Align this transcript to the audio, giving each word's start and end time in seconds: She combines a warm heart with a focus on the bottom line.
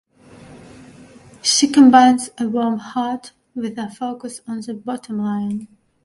She 1.43 1.67
combines 1.67 2.31
a 2.39 2.49
warm 2.49 2.79
heart 2.79 3.33
with 3.53 3.77
a 3.77 3.87
focus 3.87 4.41
on 4.47 4.61
the 4.61 4.73
bottom 4.73 5.19
line. 5.19 5.67